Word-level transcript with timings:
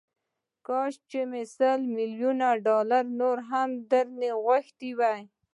کاشکي 0.67 1.21
مې 1.31 1.43
سل 1.57 1.79
ميليونه 1.95 2.47
ډالر 2.65 3.03
نور 3.19 3.37
هم 3.49 3.69
درنه 3.91 4.29
غوښتي 4.43 4.89
وای 4.99 5.21